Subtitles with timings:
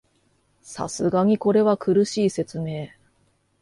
[0.63, 2.87] さすがにこれは苦しい説明